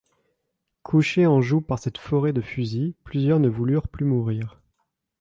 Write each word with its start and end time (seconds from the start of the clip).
Couchés 0.81 1.27
en 1.27 1.41
joue 1.41 1.61
par 1.61 1.77
cette 1.77 1.99
forêt 1.99 2.33
de 2.33 2.41
fusils, 2.41 2.95
plusieurs 3.03 3.39
ne 3.39 3.47
voulurent 3.49 3.87
plus 3.87 4.03
mourir. 4.03 4.59